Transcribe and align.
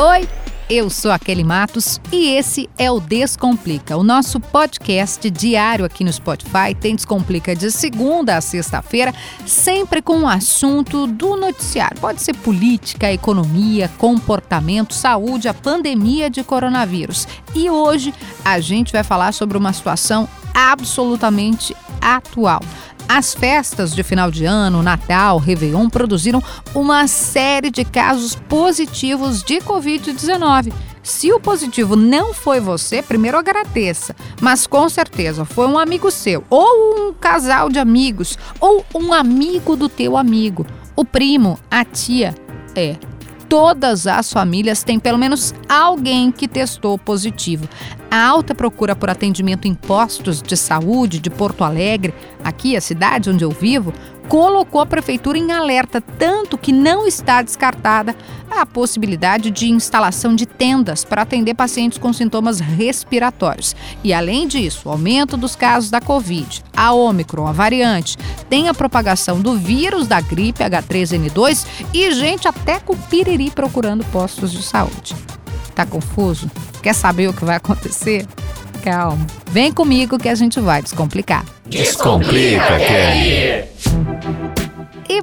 Oi, 0.00 0.28
eu 0.70 0.88
sou 0.88 1.10
a 1.10 1.18
Kelly 1.18 1.42
Matos 1.42 2.00
e 2.12 2.28
esse 2.28 2.70
é 2.78 2.88
o 2.88 3.00
Descomplica, 3.00 3.96
o 3.96 4.04
nosso 4.04 4.38
podcast 4.38 5.28
diário 5.28 5.84
aqui 5.84 6.04
no 6.04 6.12
Spotify. 6.12 6.72
Tem 6.80 6.94
Descomplica 6.94 7.56
de 7.56 7.68
segunda 7.72 8.36
a 8.36 8.40
sexta-feira, 8.40 9.12
sempre 9.44 10.00
com 10.00 10.18
um 10.18 10.28
assunto 10.28 11.08
do 11.08 11.36
noticiário. 11.36 12.00
Pode 12.00 12.22
ser 12.22 12.34
política, 12.34 13.12
economia, 13.12 13.90
comportamento, 13.98 14.94
saúde, 14.94 15.48
a 15.48 15.54
pandemia 15.54 16.30
de 16.30 16.44
coronavírus. 16.44 17.26
E 17.52 17.68
hoje 17.68 18.14
a 18.44 18.60
gente 18.60 18.92
vai 18.92 19.02
falar 19.02 19.32
sobre 19.32 19.58
uma 19.58 19.72
situação 19.72 20.28
absolutamente 20.54 21.74
atual. 22.00 22.60
As 23.08 23.32
festas 23.32 23.94
de 23.94 24.02
final 24.02 24.30
de 24.30 24.44
ano, 24.44 24.82
Natal, 24.82 25.38
Réveillon 25.38 25.88
produziram 25.88 26.42
uma 26.74 27.08
série 27.08 27.70
de 27.70 27.82
casos 27.82 28.34
positivos 28.34 29.42
de 29.42 29.56
Covid-19. 29.60 30.70
Se 31.02 31.32
o 31.32 31.40
positivo 31.40 31.96
não 31.96 32.34
foi 32.34 32.60
você, 32.60 33.00
primeiro 33.00 33.38
agradeça, 33.38 34.14
mas 34.42 34.66
com 34.66 34.86
certeza 34.90 35.46
foi 35.46 35.66
um 35.66 35.78
amigo 35.78 36.10
seu, 36.10 36.44
ou 36.50 37.08
um 37.08 37.14
casal 37.14 37.70
de 37.70 37.78
amigos, 37.78 38.36
ou 38.60 38.84
um 38.94 39.14
amigo 39.14 39.74
do 39.74 39.88
teu 39.88 40.14
amigo, 40.14 40.66
o 40.94 41.02
primo, 41.02 41.58
a 41.70 41.86
tia. 41.86 42.34
É, 42.76 42.96
todas 43.48 44.06
as 44.06 44.32
famílias 44.32 44.82
têm 44.82 44.98
pelo 44.98 45.18
menos 45.18 45.54
alguém 45.68 46.30
que 46.30 46.46
testou 46.46 46.98
positivo. 46.98 47.68
A 48.10 48.26
alta 48.26 48.54
procura 48.54 48.94
por 48.94 49.10
atendimento 49.10 49.66
em 49.66 49.74
postos 49.74 50.42
de 50.42 50.56
saúde 50.56 51.18
de 51.18 51.30
Porto 51.30 51.64
Alegre, 51.64 52.14
aqui 52.44 52.76
a 52.76 52.80
cidade 52.80 53.30
onde 53.30 53.44
eu 53.44 53.50
vivo, 53.50 53.92
colocou 54.28 54.80
a 54.80 54.86
prefeitura 54.86 55.38
em 55.38 55.50
alerta, 55.50 56.00
tanto 56.00 56.58
que 56.58 56.72
não 56.72 57.06
está 57.06 57.42
descartada 57.42 58.14
a 58.50 58.64
possibilidade 58.64 59.50
de 59.50 59.70
instalação 59.70 60.34
de 60.34 60.46
tendas 60.46 61.04
para 61.04 61.22
atender 61.22 61.54
pacientes 61.54 61.98
com 61.98 62.12
sintomas 62.12 62.60
respiratórios. 62.60 63.74
E 64.02 64.12
além 64.12 64.46
disso, 64.46 64.88
o 64.88 64.92
aumento 64.92 65.36
dos 65.36 65.56
casos 65.56 65.90
da 65.90 66.00
Covid, 66.00 66.62
a 66.76 66.92
Ômicron, 66.92 67.46
a 67.46 67.52
variante, 67.52 68.16
tem 68.48 68.68
a 68.68 68.74
propagação 68.74 69.40
do 69.40 69.56
vírus 69.56 70.06
da 70.06 70.20
gripe 70.20 70.62
H3N2 70.62 71.66
e 71.92 72.10
gente 72.12 72.46
até 72.46 72.78
com 72.80 72.96
piriri 72.96 73.50
procurando 73.50 74.04
postos 74.06 74.52
de 74.52 74.62
saúde. 74.62 75.14
Tá 75.74 75.86
confuso? 75.86 76.50
Quer 76.82 76.94
saber 76.94 77.28
o 77.28 77.32
que 77.32 77.44
vai 77.44 77.56
acontecer? 77.56 78.26
Calma. 78.82 79.26
Vem 79.50 79.72
comigo 79.72 80.18
que 80.18 80.28
a 80.28 80.34
gente 80.34 80.60
vai 80.60 80.82
descomplicar. 80.82 81.44
Descomplica, 81.66 82.78
Kelly! 82.78 83.68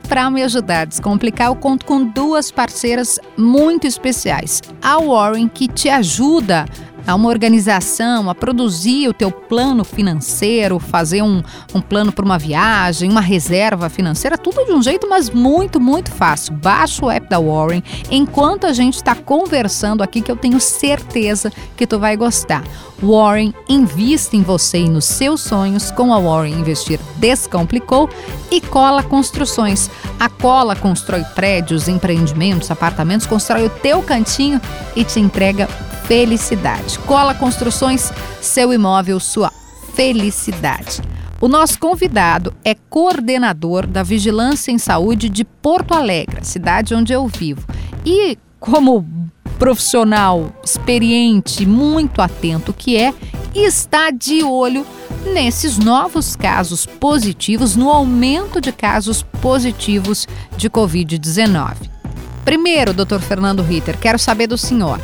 Para 0.07 0.29
me 0.29 0.43
ajudar 0.43 0.81
a 0.81 0.85
descomplicar, 0.85 1.47
eu 1.47 1.55
conto 1.55 1.85
com 1.85 2.05
duas 2.05 2.51
parceiras 2.51 3.19
muito 3.35 3.87
especiais. 3.87 4.61
A 4.81 4.99
Warren, 4.99 5.47
que 5.47 5.67
te 5.67 5.89
ajuda 5.89 6.65
uma 7.13 7.29
organização, 7.29 8.29
a 8.29 8.33
produzir 8.33 9.07
o 9.07 9.13
teu 9.13 9.29
plano 9.29 9.83
financeiro, 9.83 10.79
fazer 10.79 11.21
um, 11.21 11.43
um 11.73 11.81
plano 11.81 12.11
para 12.11 12.25
uma 12.25 12.39
viagem, 12.39 13.11
uma 13.11 13.21
reserva 13.21 13.89
financeira, 13.89 14.37
tudo 14.37 14.65
de 14.65 14.71
um 14.71 14.81
jeito, 14.81 15.07
mas 15.07 15.29
muito, 15.29 15.79
muito 15.79 16.11
fácil. 16.11 16.53
Baixa 16.53 17.05
o 17.05 17.11
app 17.11 17.29
da 17.29 17.39
Warren 17.39 17.83
enquanto 18.09 18.65
a 18.65 18.73
gente 18.73 18.95
está 18.95 19.13
conversando 19.13 20.01
aqui, 20.01 20.21
que 20.21 20.31
eu 20.31 20.35
tenho 20.35 20.59
certeza 20.59 21.51
que 21.77 21.85
tu 21.85 21.99
vai 21.99 22.17
gostar. 22.17 22.63
Warren 23.01 23.53
invista 23.67 24.35
em 24.35 24.41
você 24.41 24.79
e 24.79 24.89
nos 24.89 25.05
seus 25.05 25.41
sonhos 25.41 25.91
com 25.91 26.13
a 26.13 26.19
Warren 26.19 26.59
Investir 26.59 26.99
Descomplicou 27.17 28.09
e 28.49 28.61
Cola 28.61 29.03
Construções. 29.03 29.89
A 30.19 30.29
Cola 30.29 30.75
constrói 30.75 31.23
prédios, 31.35 31.87
empreendimentos, 31.87 32.71
apartamentos, 32.71 33.27
constrói 33.27 33.65
o 33.65 33.69
teu 33.69 34.01
cantinho 34.01 34.61
e 34.95 35.03
te 35.03 35.19
entrega 35.19 35.67
felicidade. 36.07 36.99
Cola 36.99 37.33
Construções, 37.33 38.11
seu 38.41 38.71
imóvel, 38.71 39.19
sua 39.19 39.51
felicidade. 39.93 41.01
O 41.41 41.47
nosso 41.47 41.79
convidado 41.79 42.53
é 42.63 42.75
coordenador 42.89 43.85
da 43.85 44.03
Vigilância 44.03 44.71
em 44.71 44.77
Saúde 44.77 45.29
de 45.29 45.43
Porto 45.43 45.93
Alegre, 45.93 46.45
cidade 46.45 46.93
onde 46.93 47.11
eu 47.11 47.27
vivo. 47.27 47.65
E 48.05 48.37
como 48.59 49.05
profissional 49.57 50.51
experiente, 50.63 51.65
muito 51.65 52.21
atento 52.21 52.73
que 52.73 52.97
é, 52.97 53.13
está 53.53 54.11
de 54.11 54.43
olho 54.43 54.85
nesses 55.33 55.77
novos 55.77 56.35
casos 56.35 56.85
positivos, 56.85 57.75
no 57.75 57.89
aumento 57.89 58.61
de 58.61 58.71
casos 58.71 59.23
positivos 59.23 60.27
de 60.55 60.69
Covid-19. 60.69 61.89
Primeiro, 62.43 62.93
doutor 62.93 63.21
Fernando 63.21 63.63
Ritter, 63.63 63.97
quero 63.97 64.19
saber 64.19 64.47
do 64.47 64.57
senhor 64.57 64.99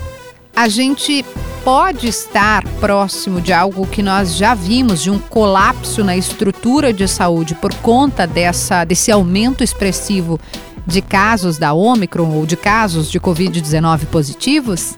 a 0.56 0.68
gente 0.68 1.26
pode 1.64 2.08
estar 2.08 2.64
próximo 2.80 3.40
de 3.40 3.54
algo 3.54 3.86
que 3.86 4.02
nós 4.02 4.36
já 4.36 4.54
vimos, 4.54 5.02
de 5.02 5.12
um 5.12 5.20
colapso 5.20 6.04
na 6.04 6.18
estrutura 6.18 6.92
de 6.92 7.08
saúde 7.08 7.56
por 7.56 7.74
conta 7.76 8.26
dessa, 8.26 8.84
desse 8.84 9.12
aumento 9.12 9.64
expressivo 9.64 10.40
de 10.86 11.02
casos 11.02 11.58
da 11.58 11.74
Omicron 11.74 12.32
ou 12.32 12.46
de 12.46 12.58
casos 12.58 13.10
de 13.10 13.20
Covid-19 13.20 14.06
positivos? 14.08 14.98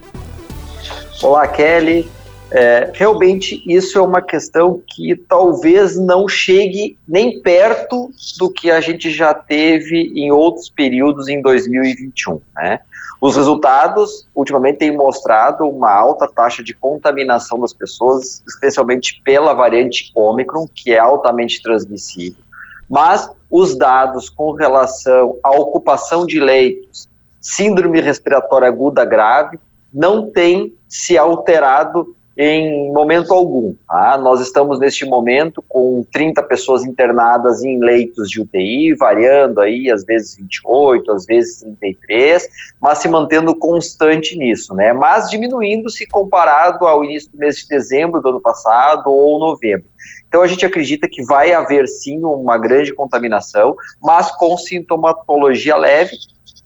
Olá, 1.22 1.48
Kelly. 1.48 2.10
É, 2.56 2.92
realmente, 2.94 3.64
isso 3.66 3.98
é 3.98 4.02
uma 4.02 4.22
questão 4.22 4.80
que 4.86 5.16
talvez 5.16 5.98
não 5.98 6.28
chegue 6.28 6.96
nem 7.08 7.42
perto 7.42 8.12
do 8.38 8.48
que 8.48 8.70
a 8.70 8.80
gente 8.80 9.10
já 9.10 9.34
teve 9.34 10.14
em 10.16 10.32
outros 10.32 10.70
períodos 10.70 11.28
em 11.28 11.42
2021. 11.42 12.40
Né? 12.56 12.80
Os 13.20 13.36
resultados, 13.36 14.28
ultimamente, 14.36 14.78
têm 14.78 14.96
mostrado 14.96 15.68
uma 15.68 15.92
alta 15.92 16.28
taxa 16.28 16.64
de 16.64 16.76
contaminação 16.76 17.60
das 17.60 17.74
pessoas, 17.74 18.44
especialmente 18.48 19.20
pela 19.26 19.56
variante 19.56 20.12
Ômicron, 20.14 20.68
que 20.68 20.94
é 20.94 21.00
altamente 21.00 21.60
transmissível. 21.60 22.44
Mas 22.88 23.28
os 23.50 23.76
dados 23.76 24.30
com 24.30 24.52
relação 24.52 25.40
à 25.44 25.50
ocupação 25.50 26.24
de 26.24 26.40
leitos, 26.40 27.10
síndrome 27.42 28.00
respiratória 28.00 28.68
aguda 28.68 29.04
grave, 29.04 29.58
não 29.92 30.30
têm 30.30 30.72
se 30.88 31.18
alterado 31.18 32.16
em 32.36 32.92
momento 32.92 33.34
algum. 33.34 33.76
Tá? 33.88 34.18
Nós 34.18 34.40
estamos 34.40 34.80
neste 34.80 35.06
momento 35.06 35.64
com 35.68 36.06
30 36.12 36.42
pessoas 36.44 36.84
internadas 36.84 37.64
em 37.64 37.80
leitos 37.80 38.30
de 38.30 38.42
UTI, 38.42 38.96
variando 38.96 39.62
aí 39.62 39.92
às 39.92 40.04
vezes 40.04 40.36
28, 40.36 41.12
às 41.12 41.26
vezes 41.26 41.62
33, 41.62 42.48
mas 42.82 42.98
se 42.98 43.08
mantendo 43.08 43.56
constante 43.56 44.38
nisso, 44.38 44.74
né? 44.74 44.94
Mas 44.94 45.30
diminuindo 45.30 45.90
se 45.90 46.08
comparado 46.08 46.86
ao 46.88 47.04
início 47.04 47.32
do 47.32 47.38
mês 47.38 47.58
de 47.58 47.68
dezembro 47.68 48.22
do 48.22 48.30
ano 48.30 48.42
passado 48.42 49.08
ou 49.08 49.40
novembro. 49.40 49.86
Então 50.28 50.42
a 50.42 50.48
gente 50.48 50.66
acredita 50.66 51.08
que 51.08 51.24
vai 51.24 51.54
haver 51.54 51.88
sim 51.88 52.24
uma 52.24 52.58
grande 52.58 52.94
contaminação, 52.94 53.76
mas 54.02 54.32
com 54.32 54.58
sintomatologia 54.58 55.76
leve 55.76 56.18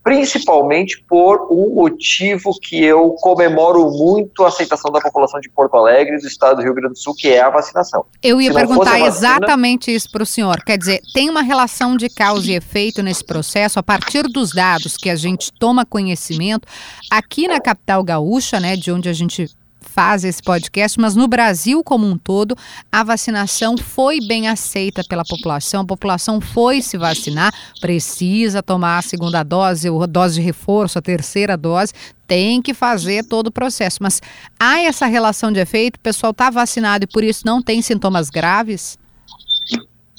principalmente 0.08 1.04
por 1.06 1.50
um 1.52 1.76
motivo 1.76 2.58
que 2.62 2.82
eu 2.82 3.12
comemoro 3.20 3.92
muito 3.92 4.46
a 4.46 4.48
aceitação 4.48 4.90
da 4.90 5.02
população 5.02 5.38
de 5.42 5.50
Porto 5.50 5.76
Alegre 5.76 6.16
e 6.16 6.22
do 6.22 6.26
estado 6.26 6.56
do 6.56 6.64
Rio 6.64 6.74
Grande 6.74 6.94
do 6.94 6.98
Sul, 6.98 7.14
que 7.14 7.28
é 7.28 7.42
a 7.42 7.50
vacinação. 7.50 8.06
Eu 8.24 8.40
ia 8.40 8.54
perguntar 8.54 8.92
vacina... 8.92 9.06
exatamente 9.06 9.94
isso 9.94 10.10
para 10.10 10.24
o 10.24 10.26
senhor. 10.26 10.64
Quer 10.64 10.78
dizer, 10.78 11.02
tem 11.14 11.30
uma 11.30 11.42
relação 11.42 11.98
de 11.98 12.08
causa 12.08 12.50
e 12.50 12.56
efeito 12.56 13.04
nesse 13.04 13.22
processo, 13.22 13.80
a 13.80 13.84
partir 13.84 14.24
dos 14.30 14.54
dados 14.54 14.96
que 14.96 15.10
a 15.10 15.16
gente 15.18 15.52
toma 15.52 15.86
conhecimento, 15.86 16.66
aqui 17.12 17.46
na 17.46 17.60
capital 17.60 18.02
gaúcha, 18.02 18.62
né, 18.62 18.78
de 18.78 18.90
onde 18.90 19.10
a 19.10 19.14
gente 19.14 19.50
faz 19.98 20.24
esse 20.24 20.44
podcast, 20.44 21.00
mas 21.00 21.16
no 21.16 21.28
Brasil 21.28 21.84
como 21.84 22.06
um 22.06 22.16
todo, 22.16 22.56
a 22.92 23.04
vacinação 23.04 23.76
foi 23.76 24.20
bem 24.28 24.48
aceita 24.48 25.02
pela 25.10 25.24
população, 25.26 25.82
a 25.82 25.86
população 25.86 26.40
foi 26.40 26.84
se 26.84 27.00
vacinar, 27.00 27.52
precisa 27.82 28.62
tomar 28.62 29.00
a 29.00 29.02
segunda 29.02 29.42
dose, 29.42 29.90
a 29.90 30.06
dose 30.06 30.36
de 30.36 30.42
reforço, 30.42 31.00
a 31.00 31.02
terceira 31.02 31.58
dose, 31.58 31.94
tem 32.28 32.62
que 32.62 32.76
fazer 32.76 33.24
todo 33.24 33.48
o 33.48 33.52
processo. 33.52 33.98
Mas 34.00 34.22
há 34.60 34.82
essa 34.82 35.08
relação 35.08 35.52
de 35.52 35.60
efeito? 35.60 35.96
O 35.96 36.02
pessoal 36.02 36.30
está 36.30 36.52
vacinado 36.52 37.06
e 37.06 37.08
por 37.08 37.24
isso 37.24 37.42
não 37.44 37.60
tem 37.60 37.82
sintomas 37.82 38.30
graves? 38.30 39.00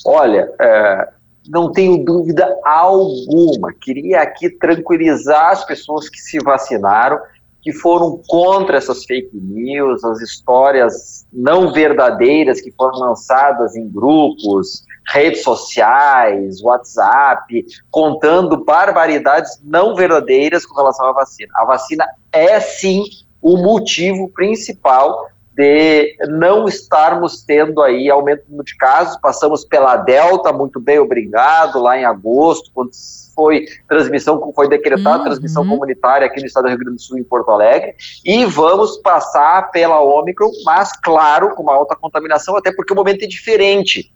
Olha, 0.05 0.51
é, 0.61 1.09
não 1.49 1.71
tenho 1.71 2.05
dúvida 2.05 2.53
alguma. 2.65 3.73
Queria 3.73 4.23
aqui 4.23 4.51
tranquilizar 4.51 5.53
as 5.53 5.65
pessoas 5.65 6.09
que 6.09 6.19
se 6.19 6.41
vacinaram 6.41 7.21
que 7.63 7.73
foram 7.73 8.23
contra 8.27 8.77
essas 8.77 9.05
fake 9.05 9.31
news, 9.33 10.05
as 10.05 10.21
histórias 10.21 11.27
não 11.33 11.73
verdadeiras 11.73 12.61
que 12.61 12.71
foram 12.73 12.99
lançadas 12.99 13.77
em 13.77 13.89
grupos, 13.89 14.85
redes 15.13 15.43
sociais, 15.43 16.63
WhatsApp, 16.63 17.65
contando 17.91 18.65
barbaridades 18.65 19.61
não 19.65 19.95
verdadeiras 19.95 20.65
com 20.65 20.75
relação 20.75 21.07
à 21.07 21.13
vacina. 21.13 21.51
A 21.55 21.65
vacina 21.65 22.07
é 22.33 22.61
sim 22.61 23.03
o 23.41 23.57
motivo 23.57 24.29
principal 24.31 25.29
de 25.59 26.15
não 26.29 26.69
estarmos 26.69 27.43
tendo 27.43 27.83
aí 27.83 28.09
aumento 28.09 28.45
de 28.63 28.77
casos. 28.77 29.19
Passamos 29.21 29.65
pela 29.65 29.97
Delta, 29.97 30.53
muito 30.53 30.79
bem, 30.79 31.01
obrigado, 31.01 31.81
lá 31.81 31.99
em 31.99 32.05
agosto, 32.05 32.71
quando 32.73 32.93
foi 33.35 33.67
transmissão, 33.89 34.53
foi 34.55 34.69
decretada 34.69 35.19
uhum. 35.19 35.25
transmissão 35.25 35.67
comunitária 35.67 36.29
aqui 36.29 36.41
no 36.41 36.47
estado 36.47 36.65
do 36.65 36.69
Rio 36.69 36.79
Grande 36.79 36.97
do 36.97 37.03
Sul, 37.03 37.19
em 37.19 37.25
Porto 37.25 37.51
Alegre, 37.51 37.97
e 38.25 38.45
vamos 38.45 38.99
passar 38.99 39.73
pela 39.73 40.01
Ômicron, 40.01 40.51
mas 40.65 40.93
claro, 40.93 41.55
com 41.57 41.65
uma 41.65 41.75
alta 41.75 41.97
contaminação, 41.97 42.57
até 42.57 42.73
porque 42.73 42.93
o 42.93 42.97
momento 42.97 43.25
é 43.25 43.27
diferente 43.27 44.13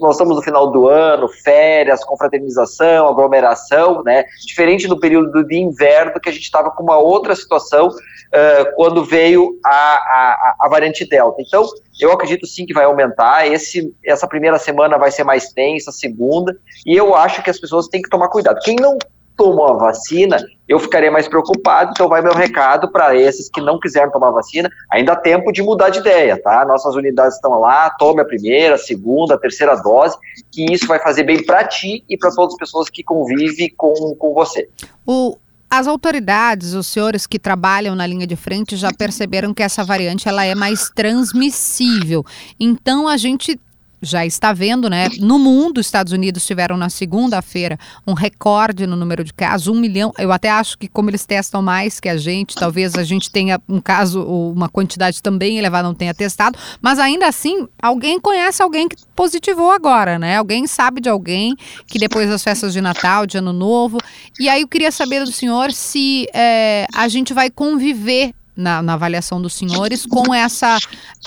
nós 0.00 0.12
estamos 0.12 0.36
no 0.36 0.42
final 0.42 0.70
do 0.70 0.88
ano, 0.88 1.28
férias, 1.28 2.04
confraternização, 2.04 3.08
aglomeração, 3.08 4.02
né? 4.02 4.24
Diferente 4.46 4.86
do 4.86 4.98
período 4.98 5.44
de 5.44 5.56
inverno, 5.56 6.20
que 6.20 6.28
a 6.28 6.32
gente 6.32 6.42
estava 6.42 6.70
com 6.70 6.82
uma 6.82 6.98
outra 6.98 7.34
situação 7.34 7.88
uh, 7.88 8.74
quando 8.76 9.04
veio 9.04 9.58
a, 9.64 9.70
a, 9.70 10.56
a, 10.60 10.68
variante 10.68 11.08
Delta. 11.08 11.42
Então, 11.42 11.66
eu 12.00 12.12
acredito 12.12 12.46
sim 12.46 12.66
que 12.66 12.74
vai 12.74 12.84
aumentar. 12.84 13.46
Esse, 13.46 13.94
essa 14.04 14.26
primeira 14.26 14.58
semana 14.58 14.96
vai 14.96 15.10
ser 15.10 15.24
mais 15.24 15.52
tensa, 15.52 15.90
segunda, 15.92 16.56
e 16.86 16.96
eu 16.96 17.14
acho 17.14 17.42
que 17.42 17.50
as 17.50 17.58
pessoas 17.58 17.88
têm 17.88 18.02
que 18.02 18.10
tomar 18.10 18.28
cuidado. 18.28 18.60
Quem 18.62 18.76
não 18.76 18.98
tomou 19.38 19.68
a 19.68 19.72
vacina, 19.74 20.36
eu 20.68 20.80
ficaria 20.80 21.10
mais 21.10 21.28
preocupado. 21.28 21.92
Então, 21.92 22.08
vai 22.08 22.20
meu 22.20 22.34
recado 22.34 22.90
para 22.90 23.16
esses 23.16 23.48
que 23.48 23.60
não 23.60 23.78
quiseram 23.78 24.10
tomar 24.10 24.32
vacina. 24.32 24.68
Ainda 24.90 25.12
há 25.12 25.16
tempo 25.16 25.52
de 25.52 25.62
mudar 25.62 25.90
de 25.90 26.00
ideia, 26.00 26.38
tá? 26.42 26.64
Nossas 26.66 26.96
unidades 26.96 27.36
estão 27.36 27.60
lá, 27.60 27.88
tome 27.90 28.20
a 28.20 28.24
primeira, 28.24 28.74
a 28.74 28.78
segunda, 28.78 29.36
a 29.36 29.38
terceira 29.38 29.76
dose, 29.76 30.18
que 30.50 30.70
isso 30.70 30.86
vai 30.86 30.98
fazer 30.98 31.22
bem 31.22 31.42
para 31.46 31.64
ti 31.64 32.04
e 32.08 32.18
para 32.18 32.30
todas 32.32 32.54
as 32.54 32.58
pessoas 32.58 32.90
que 32.90 33.04
convivem 33.04 33.72
com, 33.76 33.94
com 34.16 34.34
você. 34.34 34.68
O, 35.06 35.38
as 35.70 35.86
autoridades, 35.86 36.74
os 36.74 36.88
senhores 36.88 37.26
que 37.26 37.38
trabalham 37.38 37.94
na 37.94 38.06
linha 38.06 38.26
de 38.26 38.36
frente 38.36 38.74
já 38.76 38.90
perceberam 38.92 39.54
que 39.54 39.62
essa 39.62 39.84
variante 39.84 40.28
ela 40.28 40.44
é 40.44 40.54
mais 40.54 40.90
transmissível. 40.90 42.24
Então 42.58 43.06
a 43.06 43.16
gente 43.16 43.58
já 44.00 44.24
está 44.24 44.52
vendo, 44.52 44.88
né? 44.88 45.08
No 45.20 45.38
mundo, 45.38 45.78
os 45.78 45.86
Estados 45.86 46.12
Unidos 46.12 46.46
tiveram 46.46 46.76
na 46.76 46.88
segunda-feira 46.88 47.78
um 48.06 48.12
recorde 48.12 48.86
no 48.86 48.96
número 48.96 49.24
de 49.24 49.32
casos, 49.32 49.68
um 49.68 49.78
milhão. 49.78 50.12
Eu 50.18 50.32
até 50.32 50.50
acho 50.50 50.78
que 50.78 50.88
como 50.88 51.10
eles 51.10 51.26
testam 51.26 51.62
mais 51.62 52.00
que 52.00 52.08
a 52.08 52.16
gente, 52.16 52.54
talvez 52.54 52.94
a 52.94 53.02
gente 53.02 53.30
tenha 53.30 53.60
um 53.68 53.80
caso, 53.80 54.22
uma 54.22 54.68
quantidade 54.68 55.22
também 55.22 55.58
elevada, 55.58 55.88
não 55.88 55.94
tenha 55.94 56.14
testado, 56.14 56.58
mas 56.80 56.98
ainda 56.98 57.26
assim, 57.26 57.66
alguém 57.82 58.20
conhece 58.20 58.62
alguém 58.62 58.88
que 58.88 58.96
positivou 59.14 59.70
agora, 59.70 60.18
né? 60.18 60.36
Alguém 60.36 60.66
sabe 60.66 61.00
de 61.00 61.08
alguém 61.08 61.56
que 61.86 61.98
depois 61.98 62.28
das 62.28 62.42
festas 62.42 62.72
de 62.72 62.80
Natal, 62.80 63.26
de 63.26 63.38
Ano 63.38 63.52
Novo. 63.52 63.98
E 64.38 64.48
aí 64.48 64.62
eu 64.62 64.68
queria 64.68 64.92
saber 64.92 65.24
do 65.24 65.32
senhor 65.32 65.72
se 65.72 66.28
é, 66.32 66.86
a 66.94 67.08
gente 67.08 67.34
vai 67.34 67.50
conviver 67.50 68.32
na, 68.58 68.82
na, 68.82 68.94
avaliação 68.94 69.40
dos 69.40 69.54
senhores 69.54 70.04
com 70.04 70.34
essa 70.34 70.76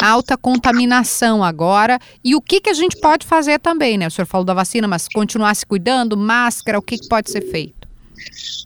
alta 0.01 0.37
contaminação 0.37 1.43
agora 1.43 1.97
e 2.23 2.35
o 2.35 2.41
que, 2.41 2.59
que 2.59 2.69
a 2.69 2.73
gente 2.73 2.99
pode 2.99 3.25
fazer 3.25 3.59
também, 3.59 3.97
né? 3.97 4.07
O 4.07 4.11
senhor 4.11 4.27
falou 4.27 4.45
da 4.45 4.53
vacina, 4.53 4.87
mas 4.87 5.07
continuar 5.07 5.55
se 5.55 5.65
cuidando, 5.65 6.17
máscara, 6.17 6.77
o 6.77 6.81
que, 6.81 6.97
que 6.97 7.07
pode 7.07 7.31
ser 7.31 7.41
feito? 7.41 7.81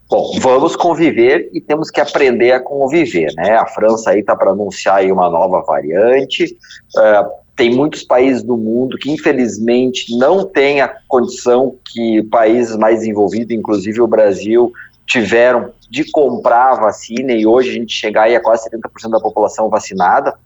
Bom, 0.09 0.39
vamos 0.39 0.75
conviver 0.75 1.49
e 1.53 1.61
temos 1.61 1.89
que 1.89 2.01
aprender 2.01 2.51
a 2.51 2.59
conviver, 2.59 3.33
né? 3.35 3.55
A 3.55 3.65
França 3.65 4.11
aí 4.11 4.19
está 4.19 4.35
para 4.35 4.51
anunciar 4.51 4.97
aí 4.97 5.11
uma 5.11 5.29
nova 5.29 5.61
variante. 5.61 6.57
Uh, 6.95 7.45
tem 7.55 7.73
muitos 7.73 8.03
países 8.03 8.43
do 8.43 8.57
mundo 8.57 8.97
que 8.97 9.09
infelizmente 9.09 10.15
não 10.17 10.45
têm 10.45 10.81
a 10.81 10.93
condição 11.07 11.75
que 11.85 12.21
países 12.23 12.75
mais 12.75 12.99
desenvolvidos, 12.99 13.55
inclusive 13.55 14.01
o 14.01 14.07
Brasil, 14.07 14.71
tiveram 15.05 15.73
de 15.89 16.09
comprar 16.11 16.71
a 16.71 16.75
vacina 16.75 17.33
e 17.33 17.45
hoje 17.45 17.69
a 17.69 17.73
gente 17.73 17.93
chegar 17.93 18.23
aí 18.23 18.35
a 18.35 18.41
quase 18.41 18.69
70% 18.69 19.09
da 19.09 19.19
população 19.19 19.69
vacinada 19.69 20.37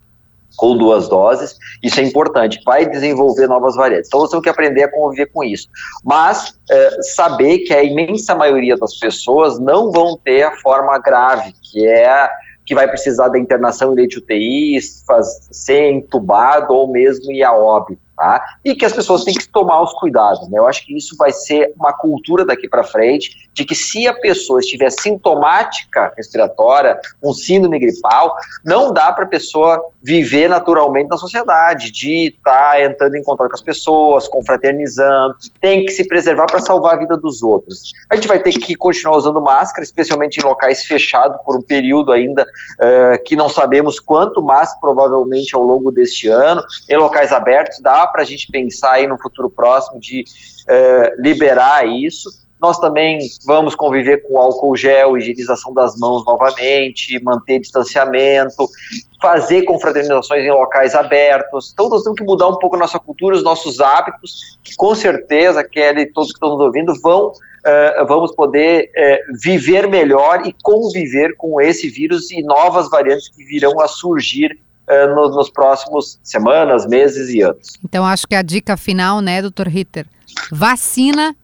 com 0.58 0.76
duas 0.76 1.08
doses, 1.08 1.58
isso 1.82 2.00
é 2.02 2.04
importante, 2.04 2.60
vai 2.66 2.86
desenvolver 2.86 3.48
novas 3.48 3.76
variantes. 3.76 4.08
Então 4.08 4.20
você 4.20 4.32
tem 4.32 4.42
que 4.42 4.50
aprender 4.50 4.84
a 4.84 4.92
conviver 4.92 5.28
com 5.28 5.44
isso. 5.44 5.70
Mas 6.04 6.54
é, 6.70 7.02
saber 7.02 7.60
que 7.60 7.74
a 7.74 7.84
imensa 7.84 8.36
maioria 8.36 8.76
das 8.76 8.98
pessoas 8.98 9.58
não 9.58 9.92
vão 9.92 10.18
ter 10.18 10.44
a 10.44 10.58
forma 10.58 10.98
grave, 11.00 11.54
que 11.62 11.88
é 11.88 12.30
que 12.66 12.76
vai 12.76 12.88
precisar 12.88 13.30
da 13.30 13.40
internação 13.40 13.94
em 13.94 13.96
leite 13.96 14.20
UTI, 14.20 14.80
ser 14.82 15.92
entubado 15.92 16.72
ou 16.72 16.92
mesmo 16.92 17.32
ir 17.32 17.44
a 17.44 17.52
óbito. 17.52 18.00
Tá? 18.20 18.44
E 18.66 18.76
que 18.76 18.84
as 18.84 18.92
pessoas 18.92 19.24
têm 19.24 19.34
que 19.34 19.48
tomar 19.48 19.82
os 19.82 19.94
cuidados. 19.94 20.50
Né? 20.50 20.60
Eu 20.60 20.68
acho 20.68 20.86
que 20.86 20.94
isso 20.94 21.16
vai 21.16 21.32
ser 21.32 21.74
uma 21.80 21.94
cultura 21.94 22.44
daqui 22.44 22.68
para 22.68 22.84
frente, 22.84 23.50
de 23.54 23.64
que 23.64 23.74
se 23.74 24.10
a 24.10 24.14
pessoa 24.14 24.60
estiver 24.60 24.90
sintomática 24.90 26.12
respiratória, 26.18 27.00
um 27.24 27.34
síndrome 27.34 27.80
gripal, 27.80 28.36
não 28.66 28.92
dá 28.92 29.14
para 29.14 29.24
a 29.24 29.28
pessoa 29.28 29.82
viver 30.04 30.50
naturalmente 30.50 31.08
na 31.08 31.16
sociedade, 31.16 31.92
de 31.92 32.28
estar 32.28 32.72
tá 32.72 32.84
entrando 32.84 33.16
em 33.16 33.24
contato 33.24 33.48
com 33.48 33.56
as 33.56 33.62
pessoas, 33.62 34.28
confraternizando, 34.28 35.36
tem 35.62 35.86
que 35.86 35.94
se 35.94 36.06
preservar 36.06 36.48
para 36.48 36.60
salvar 36.60 36.96
a 36.96 37.00
vida 37.00 37.16
dos 37.16 37.42
outros. 37.42 37.94
A 38.10 38.16
gente 38.16 38.28
vai 38.28 38.40
ter 38.40 38.52
que 38.52 38.76
continuar 38.76 39.16
usando 39.16 39.42
máscara, 39.42 39.82
especialmente 39.82 40.42
em 40.42 40.44
locais 40.44 40.84
fechados 40.84 41.40
por 41.46 41.56
um 41.56 41.62
período 41.62 42.12
ainda 42.12 42.44
uh, 42.44 43.24
que 43.24 43.38
não 43.38 43.48
sabemos 43.48 43.98
quanto 43.98 44.42
mais, 44.42 44.78
provavelmente 44.82 45.56
ao 45.56 45.64
longo 45.64 45.90
deste 45.90 46.28
ano, 46.28 46.62
em 46.90 46.98
locais 46.98 47.32
abertos, 47.32 47.80
dá 47.80 48.09
para 48.12 48.22
a 48.22 48.26
gente 48.26 48.48
pensar 48.52 48.94
aí 48.94 49.08
no 49.08 49.18
futuro 49.18 49.50
próximo 49.50 50.00
de 50.00 50.24
uh, 50.24 51.22
liberar 51.22 51.88
isso. 51.88 52.30
Nós 52.62 52.78
também 52.78 53.20
vamos 53.46 53.74
conviver 53.74 54.18
com 54.28 54.38
álcool 54.38 54.76
gel, 54.76 55.18
higienização 55.18 55.74
das 55.74 55.98
mãos 55.98 56.26
novamente, 56.26 57.22
manter 57.24 57.60
distanciamento, 57.60 58.68
fazer 59.22 59.64
confraternizações 59.64 60.44
em 60.44 60.52
locais 60.52 60.94
abertos. 60.94 61.72
Então 61.72 61.88
nós 61.88 62.04
temos 62.04 62.20
que 62.20 62.26
mudar 62.26 62.50
um 62.50 62.58
pouco 62.58 62.76
a 62.76 62.80
nossa 62.80 63.00
cultura, 63.00 63.38
os 63.38 63.44
nossos 63.44 63.80
hábitos, 63.80 64.60
que 64.62 64.76
com 64.76 64.94
certeza, 64.94 65.64
Kelly 65.64 66.08
todos 66.08 66.32
que 66.32 66.36
estão 66.36 66.50
nos 66.50 66.60
ouvindo 66.60 66.94
vão, 67.02 67.28
uh, 67.30 68.06
vamos 68.06 68.36
poder 68.36 68.92
uh, 68.92 69.38
viver 69.42 69.88
melhor 69.88 70.46
e 70.46 70.54
conviver 70.62 71.38
com 71.38 71.62
esse 71.62 71.88
vírus 71.88 72.30
e 72.30 72.44
novas 72.44 72.90
variantes 72.90 73.30
que 73.30 73.46
virão 73.46 73.80
a 73.80 73.88
surgir 73.88 74.60
uh, 74.90 75.16
no, 75.16 75.30
nos 75.30 75.50
próximos 75.50 76.20
semanas, 76.24 76.86
meses 76.86 77.30
e 77.30 77.42
anos. 77.42 77.78
Então 77.84 78.06
acho 78.06 78.28
que 78.28 78.36
a 78.36 78.42
dica 78.42 78.76
final, 78.76 79.22
né, 79.22 79.42
doutor 79.42 79.68
Ritter? 79.68 80.06
Vacina 80.52 81.36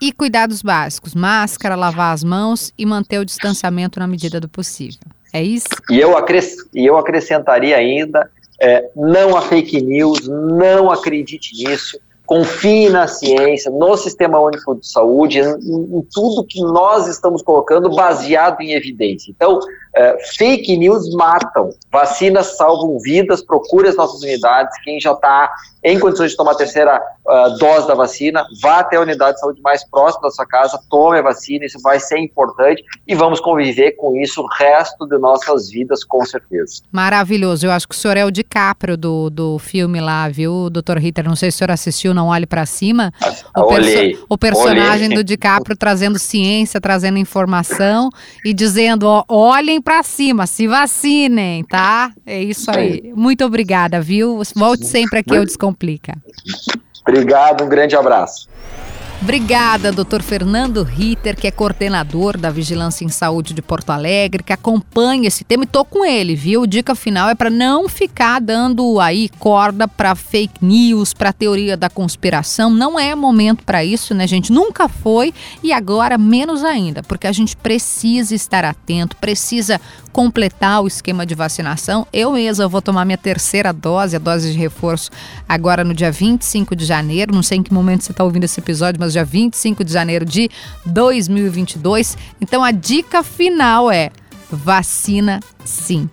e 0.00 0.12
cuidados 0.12 0.62
básicos: 0.62 1.14
máscara, 1.14 1.74
lavar 1.74 2.14
as 2.14 2.24
mãos 2.24 2.72
e 2.78 2.86
manter 2.86 3.18
o 3.18 3.24
distanciamento 3.24 3.98
na 3.98 4.06
medida 4.06 4.40
do 4.40 4.48
possível. 4.48 5.00
É 5.32 5.42
isso? 5.42 5.68
E 5.90 5.98
eu, 5.98 6.16
acres 6.16 6.56
e 6.74 6.86
eu 6.86 6.96
acrescentaria 6.96 7.76
ainda: 7.76 8.30
é, 8.60 8.88
não 8.94 9.36
há 9.36 9.42
fake 9.42 9.80
news, 9.80 10.28
não 10.28 10.90
acredite 10.90 11.54
nisso 11.64 11.98
confie 12.32 12.88
na 12.88 13.06
ciência, 13.06 13.70
no 13.70 13.94
Sistema 13.94 14.40
Único 14.40 14.74
de 14.74 14.86
Saúde, 14.86 15.38
em, 15.38 15.44
em 15.44 16.02
tudo 16.10 16.46
que 16.46 16.60
nós 16.62 17.06
estamos 17.06 17.42
colocando 17.42 17.90
baseado 17.90 18.62
em 18.62 18.72
evidência. 18.72 19.30
Então, 19.30 19.60
é, 19.94 20.16
fake 20.36 20.76
news 20.76 21.14
matam, 21.14 21.74
vacinas 21.90 22.56
salvam 22.56 22.98
vidas, 22.98 23.42
procure 23.42 23.88
as 23.88 23.96
nossas 23.96 24.22
unidades, 24.22 24.72
quem 24.82 24.98
já 24.98 25.12
está 25.12 25.52
em 25.84 25.98
condições 25.98 26.30
de 26.30 26.36
tomar 26.36 26.52
a 26.52 26.54
terceira 26.54 27.02
uh, 27.26 27.58
dose 27.58 27.88
da 27.88 27.94
vacina, 27.94 28.46
vá 28.62 28.78
até 28.78 28.96
a 28.96 29.00
unidade 29.00 29.34
de 29.34 29.40
saúde 29.40 29.60
mais 29.60 29.84
próxima 29.84 30.22
da 30.22 30.30
sua 30.30 30.46
casa, 30.46 30.80
tome 30.88 31.18
a 31.18 31.22
vacina, 31.22 31.64
isso 31.64 31.78
vai 31.82 31.98
ser 31.98 32.18
importante 32.18 32.82
e 33.06 33.14
vamos 33.14 33.40
conviver 33.40 33.92
com 33.92 34.16
isso 34.16 34.42
o 34.42 34.46
resto 34.46 35.06
de 35.06 35.18
nossas 35.18 35.68
vidas, 35.68 36.04
com 36.04 36.24
certeza. 36.24 36.82
Maravilhoso, 36.90 37.66
eu 37.66 37.72
acho 37.72 37.88
que 37.88 37.94
o 37.94 37.98
senhor 37.98 38.16
é 38.16 38.24
o 38.24 38.30
DiCaprio 38.30 38.96
do, 38.96 39.28
do 39.28 39.58
filme 39.58 40.00
lá, 40.00 40.28
viu, 40.28 40.70
doutor 40.70 40.98
Ritter? 40.98 41.24
Não 41.24 41.36
sei 41.36 41.50
se 41.50 41.56
o 41.56 41.58
senhor 41.58 41.72
assistiu, 41.72 42.14
não 42.14 42.28
olhe 42.28 42.46
para 42.46 42.64
cima. 42.64 43.12
O, 43.56 43.66
perso 43.66 44.24
o 44.28 44.38
personagem 44.38 45.06
olhei. 45.06 45.16
do 45.16 45.24
DiCaprio 45.24 45.76
trazendo 45.76 46.18
ciência, 46.18 46.80
trazendo 46.80 47.18
informação 47.18 48.08
e 48.44 48.54
dizendo: 48.54 49.08
ó, 49.08 49.24
olhem 49.28 49.81
para 49.82 50.02
cima, 50.02 50.46
se 50.46 50.66
vacinem, 50.66 51.64
tá? 51.64 52.12
É 52.24 52.42
isso 52.42 52.70
aí. 52.70 53.12
Muito 53.14 53.44
obrigada, 53.44 54.00
viu? 54.00 54.40
Volte 54.54 54.86
sempre 54.86 55.18
aqui 55.18 55.36
ao 55.36 55.44
Descomplica. 55.44 56.14
Obrigado, 57.06 57.64
um 57.64 57.68
grande 57.68 57.96
abraço. 57.96 58.48
Obrigada, 59.22 59.92
doutor 59.92 60.20
Fernando 60.20 60.82
Ritter, 60.82 61.36
que 61.36 61.46
é 61.46 61.50
coordenador 61.52 62.36
da 62.36 62.50
Vigilância 62.50 63.04
em 63.04 63.08
Saúde 63.08 63.54
de 63.54 63.62
Porto 63.62 63.90
Alegre, 63.90 64.42
que 64.42 64.52
acompanha 64.52 65.28
esse 65.28 65.44
tema 65.44 65.62
e 65.62 65.66
tô 65.66 65.84
com 65.84 66.04
ele, 66.04 66.34
viu? 66.34 66.66
Dica 66.66 66.92
final 66.96 67.28
é 67.28 67.34
para 67.36 67.48
não 67.48 67.88
ficar 67.88 68.40
dando 68.40 68.98
aí 68.98 69.28
corda 69.38 69.86
para 69.86 70.16
fake 70.16 70.64
news, 70.64 71.14
para 71.14 71.32
teoria 71.32 71.76
da 71.76 71.88
conspiração. 71.88 72.68
Não 72.68 72.98
é 72.98 73.14
momento 73.14 73.62
para 73.62 73.84
isso, 73.84 74.12
né, 74.12 74.26
gente? 74.26 74.52
Nunca 74.52 74.88
foi 74.88 75.32
e 75.62 75.72
agora 75.72 76.18
menos 76.18 76.64
ainda, 76.64 77.00
porque 77.04 77.28
a 77.28 77.32
gente 77.32 77.56
precisa 77.56 78.34
estar 78.34 78.64
atento, 78.64 79.14
precisa 79.18 79.80
completar 80.12 80.82
o 80.82 80.88
esquema 80.88 81.24
de 81.24 81.36
vacinação. 81.36 82.06
Eu 82.12 82.32
mesma 82.32 82.66
vou 82.66 82.82
tomar 82.82 83.04
minha 83.04 83.16
terceira 83.16 83.72
dose, 83.72 84.16
a 84.16 84.18
dose 84.18 84.52
de 84.52 84.58
reforço, 84.58 85.10
agora 85.48 85.84
no 85.84 85.94
dia 85.94 86.10
25 86.10 86.74
de 86.74 86.84
janeiro. 86.84 87.32
Não 87.32 87.42
sei 87.42 87.58
em 87.58 87.62
que 87.62 87.72
momento 87.72 88.02
você 88.02 88.10
está 88.10 88.24
ouvindo 88.24 88.44
esse 88.44 88.58
episódio, 88.58 89.00
mas 89.00 89.11
dia 89.12 89.24
25 89.24 89.84
de 89.84 89.92
janeiro 89.92 90.24
de 90.24 90.48
2022. 90.86 92.16
Então 92.40 92.64
a 92.64 92.70
dica 92.70 93.22
final 93.22 93.90
é: 93.90 94.10
vacina 94.50 95.40
sim. 95.64 96.08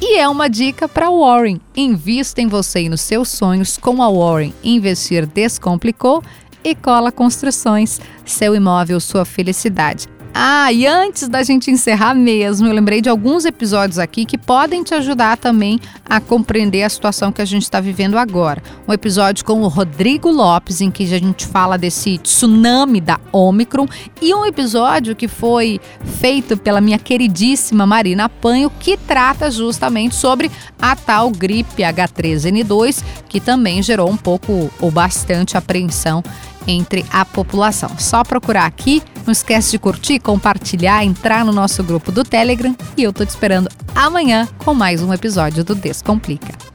E 0.00 0.18
é 0.18 0.28
uma 0.28 0.48
dica 0.48 0.88
para 0.88 1.10
Warren. 1.10 1.60
Invista 1.76 2.40
em 2.40 2.46
você 2.46 2.82
e 2.82 2.88
nos 2.88 3.02
seus 3.02 3.28
sonhos 3.28 3.76
com 3.76 4.02
a 4.02 4.10
Warren. 4.10 4.54
Investir 4.64 5.26
descomplicou 5.26 6.22
e 6.64 6.74
cola 6.74 7.12
construções. 7.12 8.00
Seu 8.24 8.54
imóvel, 8.54 8.98
sua 8.98 9.24
felicidade. 9.26 10.08
Ah, 10.32 10.72
e 10.72 10.86
antes 10.86 11.28
da 11.28 11.42
gente 11.42 11.70
encerrar 11.70 12.14
mesmo, 12.14 12.66
eu 12.66 12.72
lembrei 12.72 13.00
de 13.00 13.08
alguns 13.08 13.44
episódios 13.44 13.98
aqui 13.98 14.24
que 14.24 14.38
podem 14.38 14.84
te 14.84 14.94
ajudar 14.94 15.36
também 15.36 15.80
a 16.04 16.20
compreender 16.20 16.84
a 16.84 16.88
situação 16.88 17.32
que 17.32 17.42
a 17.42 17.44
gente 17.44 17.64
está 17.64 17.80
vivendo 17.80 18.16
agora. 18.16 18.62
Um 18.86 18.92
episódio 18.92 19.44
com 19.44 19.60
o 19.62 19.68
Rodrigo 19.68 20.30
Lopes, 20.30 20.80
em 20.80 20.90
que 20.90 21.02
a 21.02 21.18
gente 21.18 21.46
fala 21.46 21.76
desse 21.76 22.16
tsunami 22.18 23.00
da 23.00 23.18
Omicron, 23.32 23.88
e 24.22 24.32
um 24.32 24.46
episódio 24.46 25.16
que 25.16 25.26
foi 25.26 25.80
feito 26.20 26.56
pela 26.56 26.80
minha 26.80 26.98
queridíssima 26.98 27.84
Marina 27.84 28.28
Panho, 28.28 28.70
que 28.78 28.96
trata 28.96 29.50
justamente 29.50 30.14
sobre 30.14 30.50
a 30.80 30.94
tal 30.94 31.30
gripe 31.30 31.82
H3N2, 31.82 33.02
que 33.28 33.40
também 33.40 33.82
gerou 33.82 34.08
um 34.08 34.16
pouco 34.16 34.70
ou 34.80 34.90
bastante 34.92 35.56
apreensão 35.56 36.22
entre 36.66 37.04
a 37.12 37.24
população. 37.24 37.90
Só 37.98 38.24
procurar 38.24 38.66
aqui, 38.66 39.02
não 39.26 39.32
esquece 39.32 39.70
de 39.72 39.78
curtir, 39.78 40.18
compartilhar, 40.18 41.04
entrar 41.04 41.44
no 41.44 41.52
nosso 41.52 41.82
grupo 41.82 42.12
do 42.12 42.24
Telegram 42.24 42.74
e 42.96 43.02
eu 43.02 43.12
tô 43.12 43.24
te 43.24 43.30
esperando 43.30 43.68
amanhã 43.94 44.48
com 44.64 44.74
mais 44.74 45.02
um 45.02 45.12
episódio 45.12 45.64
do 45.64 45.74
Descomplica. 45.74 46.69